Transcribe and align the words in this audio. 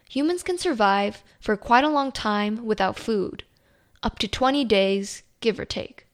Humans 0.10 0.44
can 0.44 0.58
survive 0.58 1.24
for 1.40 1.56
quite 1.56 1.84
a 1.84 1.90
long 1.90 2.12
time 2.12 2.66
without 2.66 3.00
food, 3.00 3.44
up 4.04 4.20
to 4.20 4.28
20 4.28 4.66
days, 4.66 5.24
give 5.40 5.60
or 5.60 5.66
take. 5.66 6.08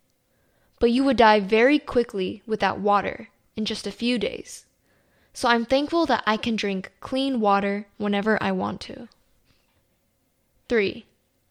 But 0.79 0.91
you 0.91 1.03
would 1.03 1.17
die 1.17 1.39
very 1.39 1.79
quickly 1.79 2.43
without 2.45 2.79
water 2.79 3.29
in 3.55 3.65
just 3.65 3.87
a 3.87 3.91
few 3.91 4.17
days. 4.17 4.65
So 5.33 5.49
I'm 5.49 5.65
thankful 5.65 6.05
that 6.05 6.23
I 6.27 6.37
can 6.37 6.55
drink 6.55 6.91
clean 6.99 7.39
water 7.39 7.87
whenever 7.97 8.41
I 8.41 8.51
want 8.51 8.81
to. 8.81 9.07
3. 10.69 11.05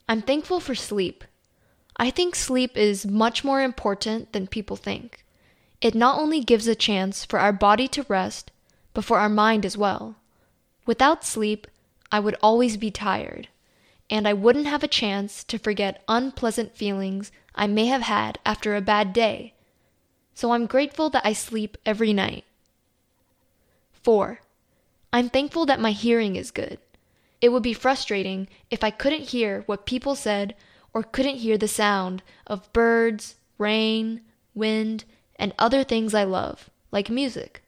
I'm 0.09 0.23
thankful 0.23 0.61
for 0.61 0.75
sleep. 0.75 1.25
I 1.97 2.11
think 2.11 2.35
sleep 2.35 2.77
is 2.77 3.07
much 3.07 3.45
more 3.45 3.61
important 3.61 4.33
than 4.33 4.47
people 4.47 4.77
think. 4.77 5.25
It 5.81 5.95
not 5.95 6.19
only 6.19 6.41
gives 6.41 6.67
a 6.67 6.75
chance 6.75 7.25
for 7.25 7.39
our 7.39 7.53
body 7.53 7.89
to 7.89 8.07
rest, 8.09 8.51
but 8.95 9.05
for 9.05 9.19
our 9.19 9.29
mind 9.29 9.67
as 9.67 9.77
well. 9.77 10.17
Without 10.87 11.25
sleep, 11.25 11.67
I 12.11 12.21
would 12.21 12.37
always 12.43 12.77
be 12.77 12.91
tired, 12.91 13.49
and 14.09 14.29
I 14.29 14.33
wouldn't 14.33 14.67
have 14.67 14.83
a 14.83 14.89
chance 14.89 15.45
to 15.45 15.59
forget 15.59 16.03
unpleasant 16.09 16.77
feelings 16.77 17.33
I 17.55 17.67
may 17.67 17.87
have 17.87 18.03
had 18.03 18.39
after 18.45 18.77
a 18.77 18.81
bad 18.81 19.13
day. 19.13 19.55
So 20.35 20.53
I'm 20.53 20.67
grateful 20.67 21.11
that 21.11 21.27
I 21.27 21.33
sleep 21.33 21.77
every 21.85 22.13
night. 22.13 22.45
4. 24.03 24.41
I'm 25.13 25.29
thankful 25.29 25.67
that 25.67 25.81
my 25.81 25.93
hearing 25.93 26.37
is 26.37 26.51
good. 26.51 26.79
It 27.41 27.51
would 27.51 27.63
be 27.63 27.75
frustrating 27.75 28.49
if 28.71 28.83
I 28.83 28.91
couldn't 28.91 29.31
hear 29.31 29.63
what 29.67 29.87
people 29.87 30.15
said 30.15 30.55
or 30.95 31.03
couldn't 31.03 31.37
hear 31.37 31.59
the 31.59 31.69
sound 31.69 32.23
of 32.47 32.73
birds, 32.73 33.37
rain, 33.59 34.23
wind, 34.55 35.05
and 35.37 35.53
other 35.59 35.85
things 35.85 36.15
I 36.15 36.25
love, 36.25 36.71
like 36.91 37.11
music. 37.11 37.63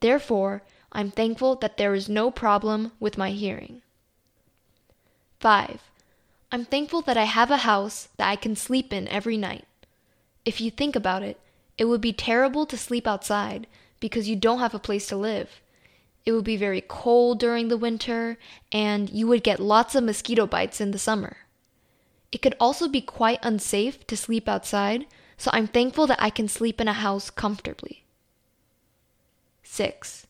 Therefore, 0.00 0.62
I'm 0.92 1.10
thankful 1.10 1.56
that 1.56 1.76
there 1.76 1.94
is 1.94 2.08
no 2.08 2.30
problem 2.30 2.92
with 3.00 3.18
my 3.18 3.30
hearing. 3.30 3.82
5. 5.40 5.80
I'm 6.50 6.64
thankful 6.64 7.00
that 7.02 7.16
I 7.16 7.24
have 7.24 7.50
a 7.50 7.58
house 7.58 8.08
that 8.16 8.28
I 8.28 8.36
can 8.36 8.56
sleep 8.56 8.92
in 8.92 9.08
every 9.08 9.36
night. 9.36 9.64
If 10.44 10.60
you 10.60 10.70
think 10.70 10.94
about 10.94 11.22
it, 11.22 11.40
it 11.78 11.86
would 11.86 12.00
be 12.00 12.12
terrible 12.12 12.66
to 12.66 12.76
sleep 12.76 13.06
outside 13.06 13.66
because 14.00 14.28
you 14.28 14.36
don't 14.36 14.58
have 14.58 14.74
a 14.74 14.78
place 14.78 15.06
to 15.08 15.16
live. 15.16 15.60
It 16.24 16.32
would 16.32 16.44
be 16.44 16.56
very 16.56 16.80
cold 16.80 17.40
during 17.40 17.68
the 17.68 17.76
winter, 17.76 18.38
and 18.70 19.10
you 19.10 19.26
would 19.26 19.42
get 19.42 19.58
lots 19.58 19.94
of 19.94 20.04
mosquito 20.04 20.46
bites 20.46 20.80
in 20.80 20.92
the 20.92 20.98
summer. 20.98 21.38
It 22.30 22.42
could 22.42 22.54
also 22.60 22.88
be 22.88 23.00
quite 23.00 23.40
unsafe 23.42 24.06
to 24.06 24.16
sleep 24.16 24.48
outside, 24.48 25.06
so 25.36 25.50
I'm 25.52 25.66
thankful 25.66 26.06
that 26.06 26.22
I 26.22 26.30
can 26.30 26.48
sleep 26.48 26.80
in 26.80 26.88
a 26.88 26.92
house 26.92 27.28
comfortably. 27.30 28.04
6. 29.64 30.26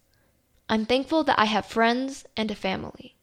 I'm 0.69 0.87
thankful 0.87 1.25
that 1.25 1.39
I 1.39 1.45
have 1.45 1.67
friends 1.67 2.25
and 2.37 2.51
a 2.51 2.55
family. 2.55 3.17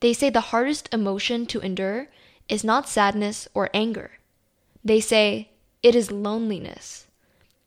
They 0.00 0.12
say 0.12 0.30
the 0.30 0.52
hardest 0.52 0.88
emotion 0.94 1.44
to 1.46 1.60
endure 1.60 2.08
is 2.48 2.62
not 2.62 2.88
sadness 2.88 3.48
or 3.52 3.68
anger. 3.74 4.12
They 4.84 5.00
say 5.00 5.50
it 5.82 5.96
is 5.96 6.12
loneliness. 6.12 7.07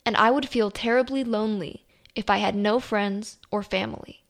And 0.06 0.18
I 0.18 0.32
would 0.32 0.50
feel 0.50 0.72
terribly 0.72 1.24
lonely 1.24 1.86
if 2.16 2.30
I 2.30 2.38
had 2.38 2.56
no 2.56 2.80
friends 2.80 3.38
or 3.52 3.64
family. 3.64 4.24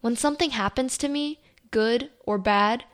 When 0.00 0.16
something 0.16 0.50
happens 0.50 0.98
to 0.98 1.08
me, 1.08 1.40
good 1.70 2.10
or 2.24 2.38
bad, 2.38 2.84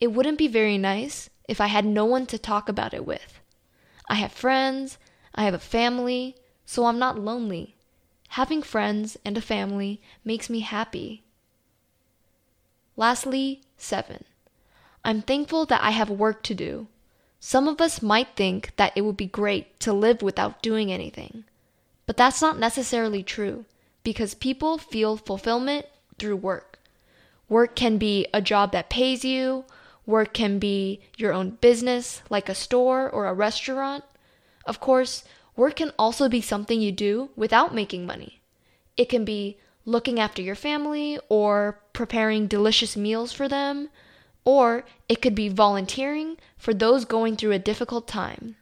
it 0.00 0.08
wouldn't 0.08 0.38
be 0.38 0.48
very 0.48 0.78
nice 0.78 1.30
if 1.48 1.60
I 1.60 1.66
had 1.66 1.84
no 1.84 2.04
one 2.04 2.26
to 2.26 2.38
talk 2.38 2.68
about 2.68 2.94
it 2.94 3.06
with. 3.06 3.40
I 4.08 4.16
have 4.16 4.32
friends, 4.32 4.98
I 5.34 5.44
have 5.44 5.54
a 5.54 5.58
family, 5.58 6.36
so 6.64 6.86
I'm 6.86 6.98
not 6.98 7.18
lonely. 7.18 7.76
Having 8.30 8.62
friends 8.62 9.16
and 9.24 9.38
a 9.38 9.40
family 9.40 10.00
makes 10.24 10.50
me 10.50 10.60
happy. 10.60 11.22
Lastly, 12.96 13.62
7. 13.76 14.24
I'm 15.04 15.22
thankful 15.22 15.66
that 15.66 15.82
I 15.82 15.90
have 15.90 16.10
work 16.10 16.42
to 16.44 16.54
do. 16.54 16.88
Some 17.48 17.68
of 17.68 17.80
us 17.80 18.02
might 18.02 18.34
think 18.34 18.72
that 18.74 18.92
it 18.96 19.02
would 19.02 19.16
be 19.16 19.26
great 19.26 19.78
to 19.78 19.92
live 19.92 20.20
without 20.20 20.62
doing 20.62 20.90
anything. 20.90 21.44
But 22.04 22.16
that's 22.16 22.42
not 22.42 22.58
necessarily 22.58 23.22
true 23.22 23.66
because 24.02 24.34
people 24.34 24.78
feel 24.78 25.16
fulfillment 25.16 25.86
through 26.18 26.38
work. 26.38 26.80
Work 27.48 27.76
can 27.76 27.98
be 27.98 28.26
a 28.34 28.42
job 28.42 28.72
that 28.72 28.90
pays 28.90 29.24
you, 29.24 29.64
work 30.06 30.34
can 30.34 30.58
be 30.58 31.02
your 31.16 31.32
own 31.32 31.50
business, 31.60 32.20
like 32.28 32.48
a 32.48 32.54
store 32.54 33.08
or 33.08 33.28
a 33.28 33.32
restaurant. 33.32 34.02
Of 34.64 34.80
course, 34.80 35.22
work 35.54 35.76
can 35.76 35.92
also 35.96 36.28
be 36.28 36.40
something 36.40 36.80
you 36.80 36.90
do 36.90 37.30
without 37.36 37.72
making 37.72 38.06
money. 38.06 38.40
It 38.96 39.08
can 39.08 39.24
be 39.24 39.56
looking 39.84 40.18
after 40.18 40.42
your 40.42 40.56
family 40.56 41.20
or 41.28 41.78
preparing 41.92 42.48
delicious 42.48 42.96
meals 42.96 43.32
for 43.32 43.46
them, 43.46 43.88
or 44.46 44.84
it 45.08 45.20
could 45.20 45.34
be 45.34 45.48
volunteering 45.48 46.38
for 46.56 46.72
those 46.72 47.04
going 47.04 47.36
through 47.36 47.50
a 47.50 47.58
difficult 47.58 48.06
time. 48.08 48.56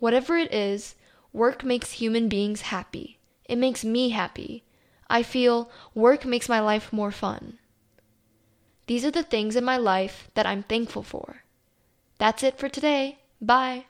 Whatever 0.00 0.36
it 0.36 0.52
is, 0.52 0.96
work 1.32 1.62
makes 1.62 1.92
human 1.92 2.28
beings 2.28 2.62
happy. 2.62 3.18
It 3.44 3.56
makes 3.56 3.84
me 3.84 4.08
happy. 4.08 4.64
I 5.08 5.22
feel 5.22 5.70
work 5.94 6.24
makes 6.24 6.48
my 6.48 6.58
life 6.58 6.92
more 6.92 7.12
fun. 7.12 7.58
These 8.86 9.04
are 9.04 9.10
the 9.10 9.22
things 9.22 9.56
in 9.56 9.64
my 9.64 9.76
life 9.76 10.28
that 10.34 10.46
I'm 10.46 10.62
thankful 10.62 11.02
for. 11.02 11.44
That's 12.18 12.42
it 12.42 12.58
for 12.58 12.68
today. 12.68 13.18
Bye. 13.40 13.84